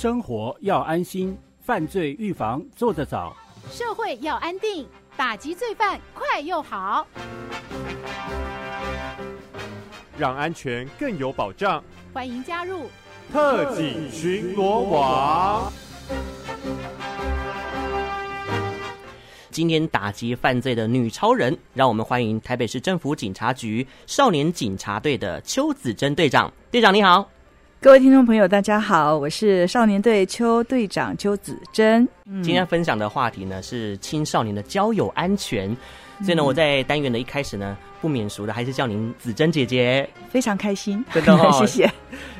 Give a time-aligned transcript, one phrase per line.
[0.00, 3.36] 生活要安心，犯罪预防做得早；
[3.70, 7.06] 社会要安定，打击罪犯快又好。
[10.16, 11.84] 让安全更有保障，
[12.14, 12.88] 欢迎加入
[13.30, 15.70] 特警巡逻网。
[19.50, 26.50] 今天打击犯罪的女超人，让我们欢迎台北市政府警察局少年警察队的邱子珍队长。
[26.70, 27.28] 队长你好。
[27.82, 32.06] 各位听众朋友，大家好，我是少年队邱队长邱子珍。
[32.42, 35.74] 今天分享的话题呢是青少年的交友安全，
[36.20, 41.90] 所以呢，我在单元的一开始呢，不免俗的还是叫您子珍姐姐，非常开心，真的、哦， 谢谢。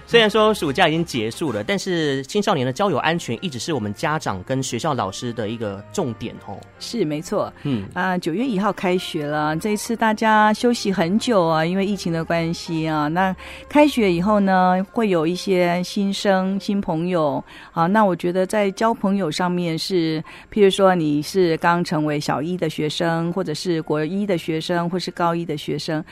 [0.07, 6.59] 虽然说暑假已经结束了，但是青少年的交友安全一直是我们家长跟学校老师的一个重点哦。
[6.81, 13.07] 是没错，嗯啊，九月一号开学了，这一次大家休息很久啊，因为疫情的关系啊。
[13.07, 13.35] 那
[13.69, 17.87] 开学以后呢，会有一些新生、新朋友啊。
[17.87, 20.21] 那我觉得在交朋友上面是，
[20.53, 26.03] 譬如说你是刚成为小一的学生，或者是国一的学生，或是高一的学生。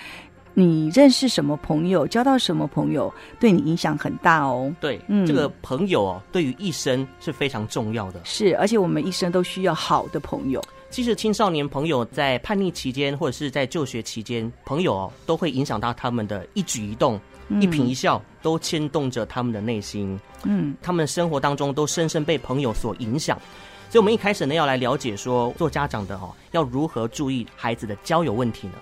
[0.55, 4.75] 你认识什么朋友，交到什么朋友，对你影响很大哦。
[4.81, 8.21] 对，嗯，这个朋友哦，对于一生是非常重要的。
[8.25, 10.61] 是，而且我们一生都需要好的朋友。
[10.91, 20.19] 其实青少年朋友在叛逆期间，或者是在就学期间，朋友哦都会影响到他们的一举一动，嗯、一颦一笑都牵动着他们的内心。
[20.43, 23.39] 嗯，他们生活当中都深深被朋友所影响。
[23.91, 28.75] 所以，我们一开始呢，要来了解说，做家长的哦，要如何注意孩子的交友问题呢？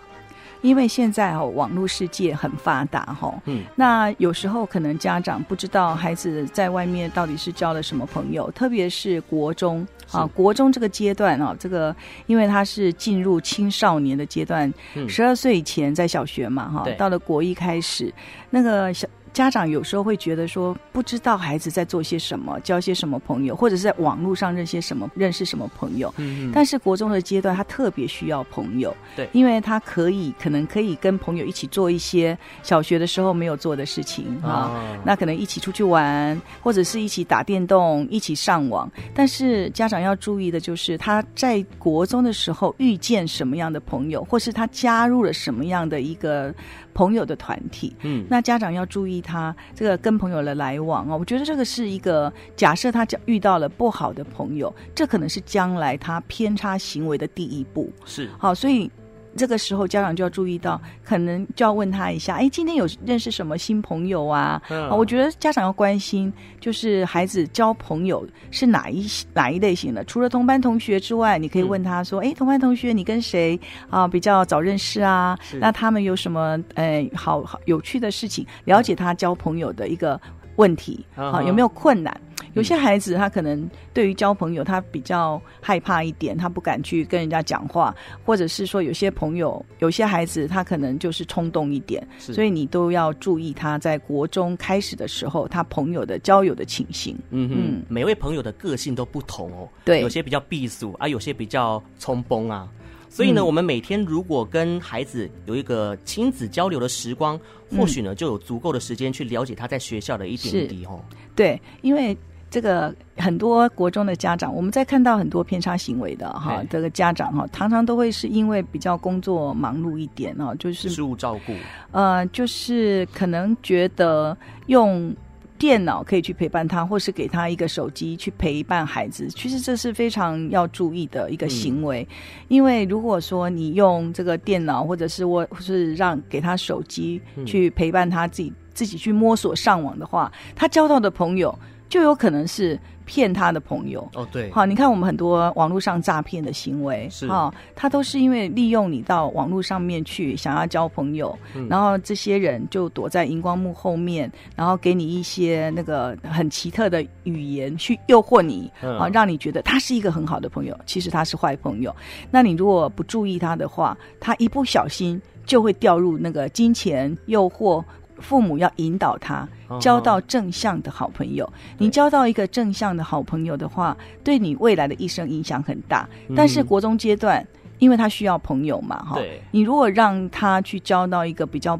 [0.62, 11.94] 因为现在哦，网络世界很发达哈，嗯，那有时候可能家长不知道孩子在外面到底是交了什么朋友，特别是国中啊，国中这个阶段啊，这个
[12.26, 14.72] 因为他是进入青少年的阶段，
[15.08, 18.12] 十二岁以前在小学嘛哈，到了国一开始
[18.50, 19.06] 那个小。
[19.36, 26.10] 家长有时候会觉得说，不知道孩子在做些什么，交些什么朋友，或者是在网络上认些什么，认识什么朋友。
[26.16, 28.96] 嗯，但是国中的阶段，他特别需要朋友。
[29.14, 34.72] 对，因为他可以，可能可以跟朋友一起做一些小学的时候没有做的事情啊。
[35.04, 38.90] 那可能一起出去玩，或者是一起打电动，一起上网。
[39.14, 46.54] 但是家长要注意的就是，他在国中的时候遇见什么样的朋友，或是他加入了什么样的一个。
[46.96, 51.16] 朋友的团体，嗯，那家长要注意他这个跟朋友的来往啊。
[51.16, 57.92] 我觉得这个是一个假设，他遇到了不好的朋友，这可能是将来他偏差行为的第一步。
[58.04, 58.90] 是，好，所以。
[59.36, 64.60] 这个时候，家长就要注意到，可能就要问他一下：哎，今天有认识什么新朋友啊？
[64.68, 70.02] 啊，我觉得家长要关心，就是孩子交朋友是哪一哪一类型的。
[70.04, 73.58] 除了同班同学之外，你可以问他说：哎，同班同学，你跟谁
[73.90, 75.38] 啊比较早认识啊？
[75.60, 78.46] 那他们有什么呃好好有趣的事情？
[78.64, 80.20] 了解他交朋友的一个
[80.56, 82.20] 问题啊，有没有困难？
[82.56, 87.94] 有些孩子他可能对于交朋友他比较害怕一点，他不敢去跟人家讲话，
[88.24, 97.14] 或者是说有些朋友，有些孩子他可能就是冲动一点，所以你都要注意他在国中开始的时候他朋友的交友的情形。
[97.30, 102.66] 嗯嗯，每位朋友的个性都不同哦，对，有些比较避俗啊，有些比较冲崩啊。
[103.10, 107.38] 所以呢，我们每天如果跟孩子有一个亲子交流的时光，
[107.70, 111.04] 或许呢就有足够的时间去了解他在学校的一点一滴哦。
[111.34, 112.16] 对，因为。
[112.48, 121.52] 这个很多国中的家长，我们在看到很多偏差行为的哈，这个家长哈，常常都会是因为比较工作忙碌一点哦，就是事务照顾，
[121.90, 124.36] 呃，就是可能觉得
[124.66, 125.14] 用
[125.58, 132.16] 电脑可以去陪伴他，或是给他一个手机去陪伴孩子，其实这是非常要注意的一个行为，嗯、
[132.48, 141.58] 因为如果说你用这个电脑，或者是我或是让给他手机去陪伴他自己、嗯、自己去摸索上网的话，他交到的朋友。
[141.88, 161.94] 就有可能是骗他的朋友哦，对，好，你看我们很多网络上诈骗的行为，是啊，他都是因为利用你到网络上面去想要交朋友，嗯，然后这些人就躲在荧光幕后面，然后给你一些那个很奇特的语言去诱惑你，啊，让你觉得他是一个很好的朋友，其实他是坏朋友。
[162.32, 167.84] 那你如果不注意他的话，他一不小心就会掉入那个金钱诱惑。
[168.18, 169.48] 父母要引导他
[169.80, 171.44] 交到正向的好朋友。
[171.46, 171.74] Uh.
[171.78, 176.08] 你交到一个正向的好朋友的话，对你未来的一生影响很大。
[176.34, 177.46] 但是国中阶段，
[177.78, 179.20] 因为他需要朋友嘛，哈，
[179.50, 181.78] 你如果让他去交到一个比较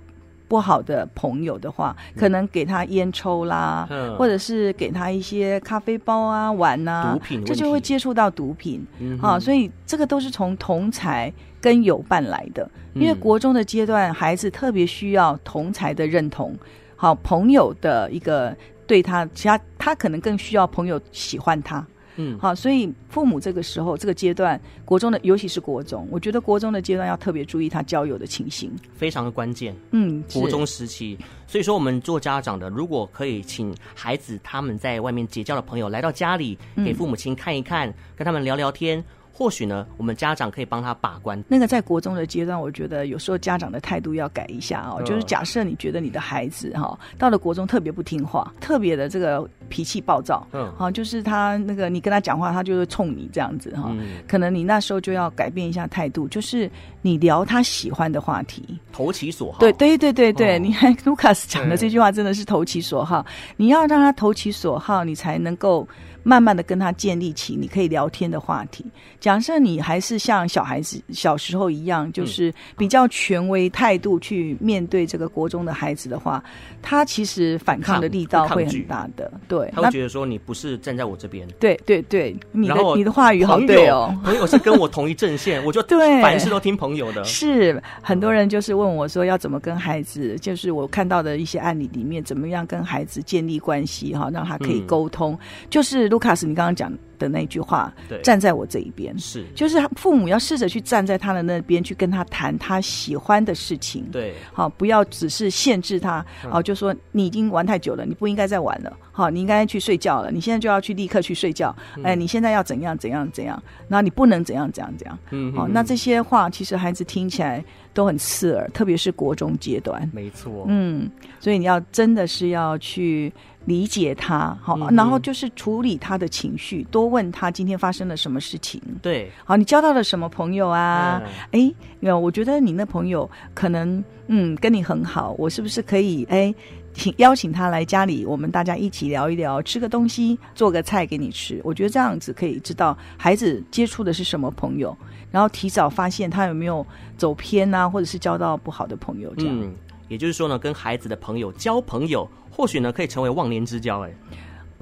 [0.49, 8.87] 不好的朋友的话，可能给他烟抽啦，或者是给他一些咖啡包啊、玩啊，毒品，这就会接触到毒品。
[8.99, 9.39] 嗯啊。
[9.39, 16.57] 所以这个都是从同才跟友伴来的，因为国中的阶段，孩子特别需要同才的认同，
[16.95, 18.57] 好朋友的一个
[18.87, 21.85] 对他，其他他可能更需要朋友喜欢他。
[22.17, 29.75] 嗯，好，所以父母这个时候这个阶段，国中的尤其是国中，我觉得国中的阶段要特别注意他交友的情形，非常的关键。
[29.93, 31.17] 嗯，国中时期，
[31.47, 39.03] 所以说我们做家长的，如果可以请孩子他们在外面结交的朋友来到家里，给父母亲看一看，嗯、跟他们聊聊天。
[39.39, 41.45] 或许呢，我们家长可以帮他把关。
[41.47, 44.97] 那个在国中的阶段，我觉得有时候家长的态度要改一下哦。
[45.01, 53.91] 嗯、就是假设你觉得你的孩子哈，到了国中特别不听话，特别的这个脾气暴躁，嗯，好，就是他那个你跟他讲话，他就会冲你这样子哈。
[53.91, 56.71] 嗯、可能你那时候就要改变一下态度，就是
[57.03, 59.59] 你聊他喜欢的话题，投其所好。
[59.59, 63.27] 对对对对对，哦、你看卢卡斯讲的这句话真的是投其所好。
[63.59, 65.87] 你要让他投其所好，你才能够。
[66.29, 68.85] 慢慢的跟他建立起你可以聊天的话题。
[69.27, 76.41] 假设你还是像小孩子小时候一样，就是比较权威态度去面对这个国中的孩子的话，
[76.81, 79.29] 他其实反抗的力道会很大的。
[79.49, 81.45] 对，他会觉得说你不是站在我这边。
[81.59, 84.17] 对对对，你的你的话语好对哦。
[84.23, 87.25] 朋友是跟我同一阵线，我就 对凡事都听朋友的。
[87.25, 95.37] 是很多人就是问我说要怎么跟孩子，就是我看到的一些案例里面，怎么样跟孩子建立关系哈，让他可以沟通，
[95.69, 96.09] 就是。
[96.09, 98.21] 卢卡斯，你刚刚讲的那句话，对。
[98.23, 99.17] 站在我这一边。
[99.19, 104.05] 是，就是父母要试着去站在他的那边，去跟他谈他喜欢的事情。
[104.11, 111.75] 对，好，不要只是限制他，好，就说你已经玩太久了，你不应该再玩了，好，你应该去睡觉了，你现在就要去立刻去睡觉。
[112.03, 115.19] 哎，你现在要怎样怎样怎样，然后你不能怎样怎样怎样。
[115.31, 117.65] 嗯，好，那这些话其实孩子听起来
[117.97, 120.09] 都很刺耳，特别是国中阶段。
[120.13, 121.11] 没错，嗯，
[121.41, 123.33] 所以你要真的是要去。
[123.67, 128.81] 理解他，好，然后就是处理他的情绪，嗯、多问他今天发生了什么事情。
[129.03, 131.21] 对，好，你交到了什么朋友啊？
[131.51, 136.55] 哎、嗯，有，我觉得你那朋友可能，嗯，跟你很好，我是不是可以，哎，
[136.97, 141.61] 请邀请他来家里，我们大家一起聊一聊，吃个东西，做个菜给你吃。
[141.63, 144.97] 我觉得这样子可以知道孩子接触的是什么朋友，
[145.31, 146.85] 然后提早发现他有没有
[147.19, 149.61] 走偏啊，或者是交到不好的朋友，这样。
[149.61, 149.75] 嗯
[150.09, 154.03] 也就是说呢，跟孩子的朋友交朋友，或许呢可以成为忘年之交。
[154.07, 154.11] 哎，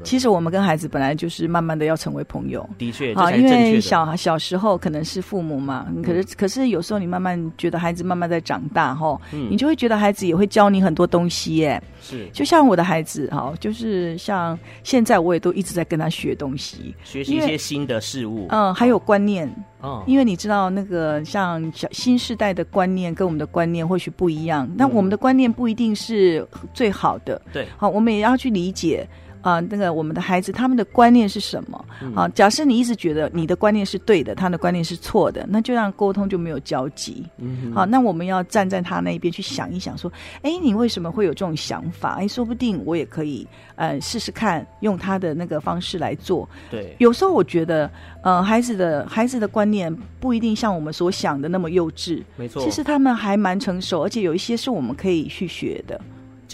[0.03, 2.69] 其实我们跟孩子本来就是慢慢的要成为朋友。
[2.77, 11.83] 的确，啊，因为小小时候可能是父母嘛，可是可是有时候你慢慢觉得孩子慢慢在长大哈，嗯，你就会觉得孩子也会教你很多东西耶。
[12.01, 18.47] 是，就像我的孩子哈，就是像现在我也都一直在跟他学东西，学习一些新的事物。
[18.51, 19.49] 嗯，还有观念。
[19.81, 27.41] 哦，因为你知道那个像小新时代的观念跟我们的观念或许不一样，那我们的观念不一定是最好的。
[27.53, 29.07] 对，好，我们也要去理解。
[29.45, 31.85] 啊、呃，那个我们的孩子他们的观念是什么？
[32.01, 37.23] 嗯、啊，假设你一直觉得你的观念是对的，他的观念是错的，那就让沟通就没有交集。
[37.37, 40.11] 嗯哼，好、啊，那我们要站在他那一边去想一想，说，
[40.41, 42.15] 哎，你为什么会有这种想法？
[42.15, 43.47] 哎，说不定我也可以，
[43.77, 46.49] 呃，试试看用他的那个方式来做。
[46.71, 47.91] 对，有时候我觉得，
[48.23, 52.23] 呃，孩子的孩子的观念不一定像我们所想的那么幼稚。
[52.37, 56.01] 没错，其实他们还蛮成熟，而且有一些是我们可以去学的。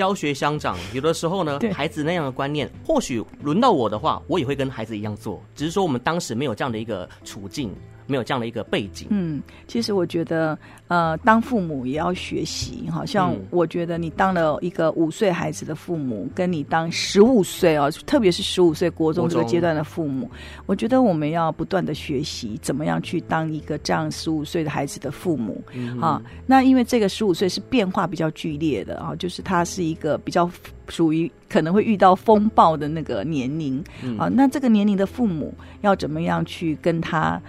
[0.00, 7.70] 教学相长，有的时候呢，孩子那样的观念，或许轮到我的话，我也会跟孩子一样做，只是说我们当时没有这样的一个处境。
[8.06, 9.06] 没有这样的一个背景。
[9.10, 10.58] 嗯，其实我觉得，
[10.88, 12.88] 呃，当父母也要学习。
[12.90, 20.30] 好像我觉得你当了一个五岁孩子的父母，跟你当十五岁哦，特别是十五岁国中这个阶段的父母，
[20.66, 25.62] 我觉得我们要不断的学习，怎么样去当一个这样十五岁的孩子的父母。
[25.72, 26.00] 嗯哼。
[26.00, 30.50] 啊，那因为这个十五岁是变化比较剧烈的啊，就是他是一个比较
[30.88, 33.82] 属于可能会遇到风暴的那个年龄。
[34.02, 34.18] 嗯。
[34.18, 37.40] 啊，那这个年龄的父母要怎么样去跟他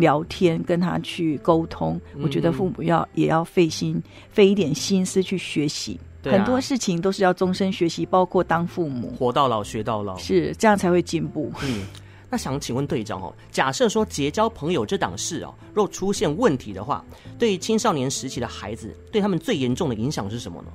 [0.00, 11.52] 聊天，跟他去沟通，我觉得父母要也要费心费一点心思去学习，啊、很多事情都是要终身学习，包括当父母，活到老学到老，是这样才会进步。
[11.62, 11.82] 嗯，
[12.30, 17.04] 那想请问队长哦，假设说结交朋友这档事哦，若出现问题的话，
[17.38, 20.68] 对于青少年时期的孩子，对他们最严重的影响是什么呢？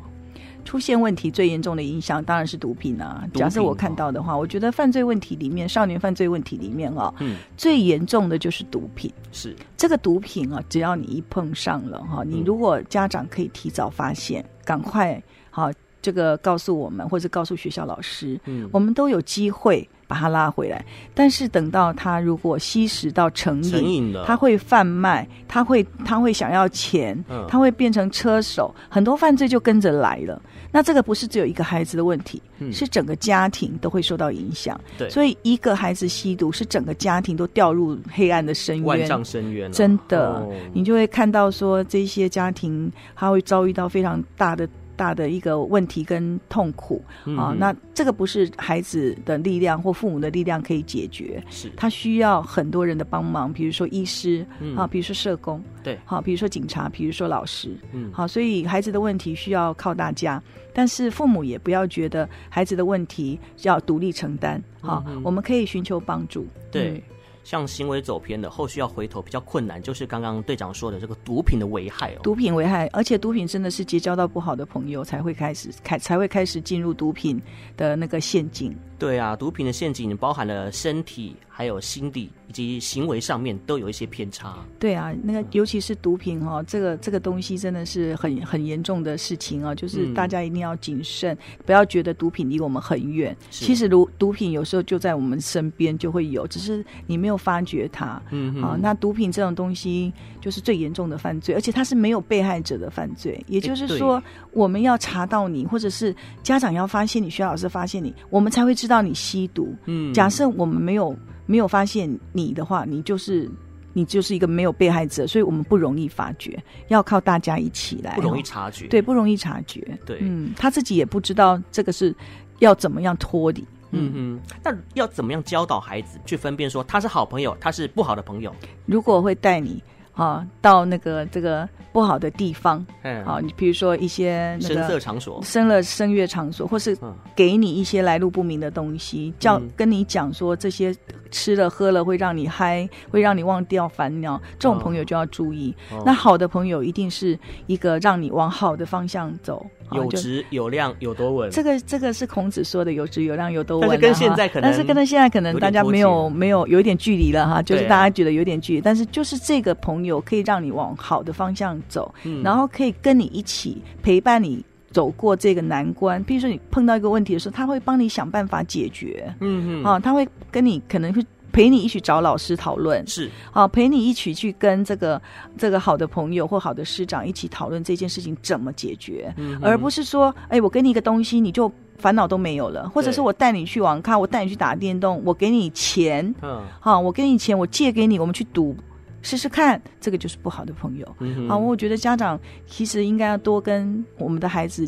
[0.65, 3.23] 出现问题最严重的影响当然是毒品啊！
[3.35, 9.13] 假设我看到的话，我觉得犯罪问题里面，少年犯罪问题里面啊，嗯，最严重的就是毒品。
[9.31, 19.87] 是这个毒品啊，只要你一碰上了哈，你如果家长可以提早发现，赶快好这个告诉我们，或者告诉学校老师，嗯，我们都有机会。
[20.07, 20.83] 把他拉回来，
[21.13, 30.41] 但是等到他如果吸食到成瘾，成瘾了，他会贩卖，他会他会想要钱，嗯、他会变成车手，很多犯罪就跟着来了。
[30.71, 34.79] 那这个不是只有一个孩子的问题，嗯、是整个家庭都会受到影响。
[34.97, 39.71] 对，所以一个孩子吸毒，是整个家庭都掉入黑暗的深渊，万丈深渊。
[39.71, 44.67] 真的，哦、你就会看到说这些家庭他会遭遇到非常大的。
[44.95, 47.03] 大的一个问题跟痛苦
[47.37, 47.51] 啊。
[47.51, 51.71] 嗯、那这个不是孩子的力量或父母的力量可以解决，是。
[51.75, 60.41] 他需要很多人的帮忙，比如说医师、嗯、啊，比如说社工，对，好，比如说警察，比如说老师，嗯，好，所以孩子的问题需要靠大家，
[60.73, 67.03] 但是父母也不要觉得孩子的问题要独立承担，好，嗯、我们可以寻求帮助，对。
[67.45, 72.19] 像行为走偏的，后续要回头比较困难，就是刚刚队长说的这个毒品的危害哦。
[72.23, 77.39] 毒品危害，而且毒品真的是结交到不好的朋友才会开始开才会开始进入毒品
[77.77, 78.75] 的那个陷阱。
[79.05, 81.35] 对啊，毒品的陷阱包含了身体。
[81.57, 84.57] 还有心理以及行为上面都有一些偏差。
[84.77, 93.33] 对啊，那个尤其是毒品哈、哦，这个这个东西真的是很很严重的事情啊、哦，就是大家一定要谨慎，嗯、不要觉得毒品离我们很远。
[93.49, 98.21] 其实毒毒品有时候就在我们身边就会有，只是你没有发觉它。
[98.31, 103.41] 嗯哼，啊，那毒品这种东西就是最严重的犯罪，而且它是没有被害者的犯罪。
[103.47, 104.21] 也就是说，
[104.51, 109.75] 我们要查到你，或者是家长要发现你，学校老师发现你，我们才会知道你吸毒。
[109.85, 111.15] 嗯，假设我们没有。
[111.47, 113.47] 没有发现你的话，你就是
[113.93, 122.15] 你就是一个没有被害者，所以我们不容易发觉，要靠大家一起来，不容易察觉，对，不容易察觉，对，嗯，他自己也不知道这个是
[122.61, 128.51] 要怎么样脱离，嗯嗯，那要怎么样教导孩子去分辨说他是好朋友，他是不好的朋友？
[128.87, 129.83] 如果会带你
[130.15, 136.97] 啊到那个这个不好的地方，嗯，啊，你比如说一些那个声色场所、声乐声乐场所，或是
[137.35, 140.95] 给你一些来路不明的东西，叫跟你讲说这些。
[141.31, 145.75] 吃了喝了会让你嗨，会让你忘掉烦恼，这种朋友就要注意。
[145.91, 151.49] 哦、那好的朋友一定是一个让你往好的方向走，有质有量有多稳。
[151.51, 153.89] 这个这个是孔子说的有质有量有多稳。
[153.89, 158.81] 但是跟现在可能，但是跟他现在可能大家没有没有有一点距离了哈，就是大家觉得有点距离。
[158.81, 164.63] 但是就是这个朋友可以让你往好的方向走，嗯、然后可以跟你一起陪伴你。
[164.91, 169.25] 走过这个难关，比如说你碰到一个问题的时候，他会帮你想办法解决。
[169.41, 171.21] 嗯嗯，啊，他会跟你可能会
[171.55, 173.31] 陪你一起找老师讨论，是。
[173.53, 175.21] 啊，陪你一起去跟这个
[175.57, 188.75] 这个好的朋友或好的师长一起讨论这件事情怎么解决，嗯、而不是说，哎，我给你一个东西，你就烦恼都没有了，或者是我带你去网咖，我带你去打电动，我给你钱，嗯，好、啊，我给你钱，我借给你，我们去赌。
[189.21, 191.15] 试试看，这个就是不好的朋友。
[191.19, 194.87] 嗯哼，啊，我觉得家长其实应该要多跟我们的孩子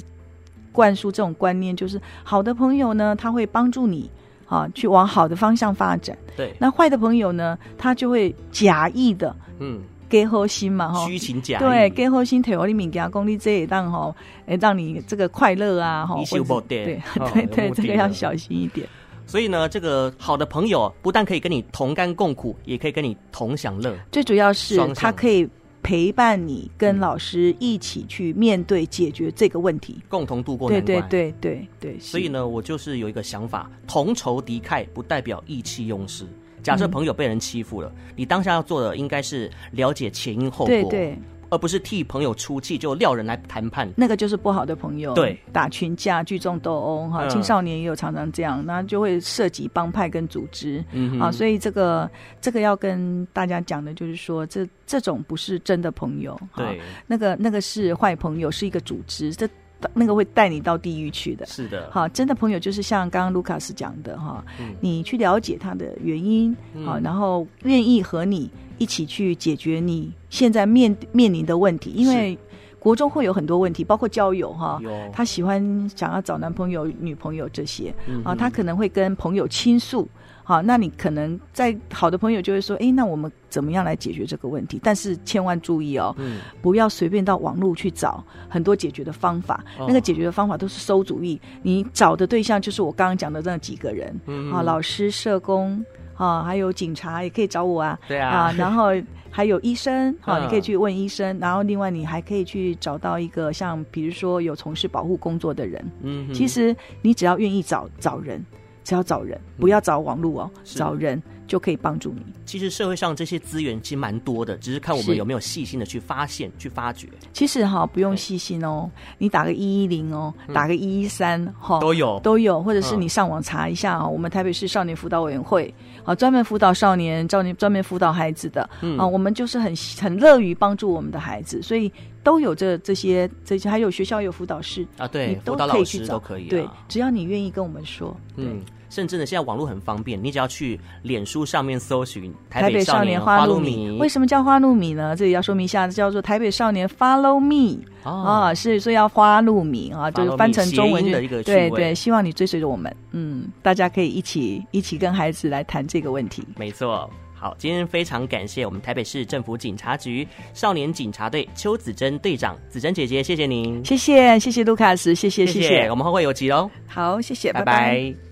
[0.71, 4.11] 灌输这种观念，就是好的朋友呢，他会帮助你
[4.47, 6.17] 啊，去往好的方向发展。
[6.35, 14.13] 对，那坏的朋友呢，他就会假意的，嗯，给好心嘛，哈，虚情假意，对，给好心，退我的名给他功力这一档哈，
[14.45, 18.87] 哎，让你这个快乐啊，哈， 对对对，这个要小心一点。
[19.25, 23.93] 所以呢，这个好的朋友不但可以跟你同甘共苦，也可以跟你同享乐。
[24.09, 25.45] 最主要是他可以
[25.83, 30.85] 陪伴你，跟老师一起去面对解决这个问题，共同度过难关。
[30.85, 31.99] 对对对对对。
[31.99, 36.25] 所以呢，我就是有一个想法：同仇敌忾不代表意气用事。
[36.61, 40.67] 假设朋友被人欺负了，嗯、你当下要做的应该是了解前因后果。
[40.67, 41.17] 对对。
[41.49, 45.13] 而不是替朋友出气就撂人来谈判，那个就是不好的朋友。
[45.13, 52.09] 对，打群架、聚众斗殴，哈，青少年也有常常这样，那就会涉及帮派跟组织，嗯，啊，所以这个
[52.41, 59.47] 这个要跟大家讲的就是说，这这种不是真的朋友，对，那个那个是坏朋友，是一个组织，这。
[59.93, 61.89] 那个会带你到地狱去的，是的。
[61.91, 66.51] 好，真的朋友就是像刚刚卢卡斯讲的哈，嗯、你去了解他的原因，
[66.83, 72.37] 好、嗯，然后愿意和你一起去解决你现在面面临的问题，因为
[72.79, 74.91] 国中会有很多问题，包括交友哈，有。
[75.13, 80.07] 他喜欢想要找男朋友、女朋友这些，嗯、啊，他可能会跟朋友倾诉。
[80.47, 84.79] 好，那你可能在好的朋友就会说，哎，那我们怎么样来解决这个问题？
[84.81, 91.37] 但是千万注意哦，嗯，不要随便到网络去找很多解决的方法，哦、那个解决的方法都是馊主意。
[91.61, 95.83] 你找的对象就是我刚刚讲的那几个人，嗯，啊，老师、社工，
[96.15, 98.91] 啊，还有警察也可以找我啊，对啊，啊，然后
[99.29, 108.41] 还有医生，好、啊，你可以去问医生，然后另外你还可以去找到一个像比如说有从事保护工作的人，嗯，其实你只要愿意找找人。
[108.87, 112.21] 只要找人，不要找网络哦，嗯、找人就可以帮助你。
[112.45, 117.05] 其实社会上这些资源其实蛮多的，只是看我们有没有细心的去发现、去发掘。
[117.33, 122.17] 其实哈，不用细心哦，你打个一一零哦，打个一一三哈，都有。
[122.21, 125.73] 都有，或者是你上网查一下啊，嗯、我们台北市少年辅导委员会
[126.05, 131.91] 啊，专门辅导少年、专专门辅导孩子的、嗯、啊，我们就是很很乐于帮助我们的孩子，所以
[132.23, 138.45] 都有这这些这些，还有学校有辅导室啊，对，你都可以去找，都可以、啊，对，只要你愿意跟我们说，对。
[138.45, 143.91] 嗯甚至呢，现在网络很方便，你只要去脸书书上面搜寻台北少年花露米。
[143.99, 145.15] 为什么叫花露米呢？
[145.15, 151.93] 这里要说明一下，叫做台北少年 Follow Me 啊，是所以要花露米啊，就是翻成中文的一个对对。
[151.93, 156.43] 希望你追随着我们，嗯，大家可以一起一起跟孩子来谈这个问题。
[156.55, 157.07] 没错。
[157.35, 166.67] 好，今天非常感谢我们台北市政府警察局少年警察队邱子珍队长，子珍姐姐，谢谢您，谢谢谢谢卢卡斯，谢谢谢谢，我们后会有期喽。
[166.87, 167.65] 好，谢谢，拜拜。
[167.65, 168.26] 拜拜。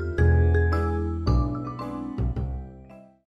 [0.00, 0.33] you